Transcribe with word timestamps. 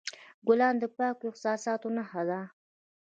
ګلان 0.47 0.75
د 0.79 0.83
پاکو 0.95 1.25
احساساتو 1.29 1.87
نښه 1.97 2.23
ده. 2.29 2.41